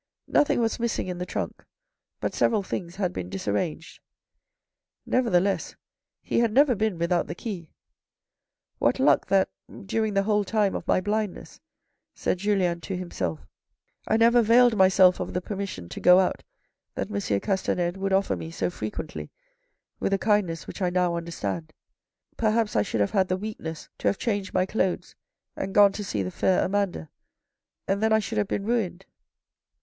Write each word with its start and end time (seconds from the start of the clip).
Nothing 0.27 0.61
was 0.61 0.79
missing 0.79 1.05
in 1.05 1.19
the 1.19 1.27
trunk, 1.27 1.63
but 2.19 2.33
several 2.33 2.63
things 2.63 2.95
had 2.95 3.13
been 3.13 3.29
dis 3.29 3.47
arranged. 3.47 3.99
Nevertheless, 5.05 5.75
he 6.23 6.39
had 6.39 6.51
never 6.51 6.73
been 6.73 6.97
without 6.97 7.27
the 7.27 7.35
key. 7.35 7.69
What 8.79 8.97
luck 8.99 9.27
that, 9.27 9.49
during 9.85 10.15
the 10.15 10.23
whole 10.23 10.43
time 10.43 10.73
of 10.73 10.87
my 10.87 11.01
blindness, 11.01 11.59
said 12.15 12.39
Julien 12.39 12.81
to 12.81 12.97
himself, 12.97 13.45
I 14.07 14.17
never 14.17 14.39
availed 14.39 14.75
myself 14.75 15.19
of 15.19 15.35
the 15.35 15.39
permission 15.39 15.87
to 15.89 15.99
go 15.99 16.19
out 16.19 16.43
that 16.95 17.11
Monsieur 17.11 17.39
Castanede 17.39 17.97
would 17.97 18.11
offer 18.11 18.35
me 18.35 18.49
so 18.49 18.71
frequently, 18.71 19.29
with 19.99 20.13
a 20.13 20.17
kindness 20.17 20.65
which 20.65 20.81
I 20.81 20.89
now 20.89 21.15
understand. 21.15 21.73
Perhaps 22.37 22.75
I 22.75 22.81
should 22.81 23.01
have 23.01 23.11
had 23.11 23.27
the 23.27 23.37
weakness 23.37 23.87
to 23.99 24.07
have 24.07 24.17
changed 24.17 24.51
my 24.51 24.65
clothes 24.65 25.13
and 25.55 25.75
gone 25.75 25.91
to 25.91 26.03
see 26.03 26.23
the 26.23 26.31
fair 26.31 26.65
Amanda, 26.65 27.11
and 27.87 28.01
then 28.01 28.11
I 28.11 28.17
should 28.17 28.39
have 28.39 28.47
been 28.47 28.65
ruined. 28.65 29.05